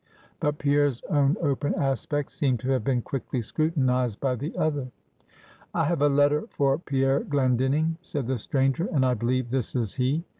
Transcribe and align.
But 0.39 0.57
Pierre's 0.57 1.03
own 1.11 1.37
open 1.43 1.75
aspect, 1.75 2.31
seemed 2.31 2.59
to 2.61 2.71
have 2.71 2.83
been 2.83 3.03
quickly 3.03 3.43
scrutinized 3.43 4.19
by 4.19 4.33
the 4.35 4.57
other. 4.57 4.87
"I 5.75 5.85
have 5.85 6.01
a 6.01 6.09
letter 6.09 6.45
for 6.49 6.79
Pierre 6.79 7.19
Glendinning," 7.19 7.99
said 8.01 8.25
the 8.25 8.39
stranger, 8.39 8.87
"and 8.91 9.05
I 9.05 9.13
believe 9.13 9.51
this 9.51 9.75
is 9.75 9.93
he." 9.93 10.23